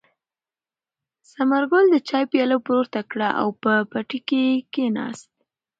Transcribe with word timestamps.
ثمرګل 1.31 1.85
د 1.89 1.95
چای 2.07 2.23
پیاله 2.31 2.57
پورته 2.67 3.01
کړه 3.11 3.29
او 3.41 3.47
په 3.63 3.71
پټي 3.91 4.19
کې 4.29 4.43
کېناست. 4.73 5.29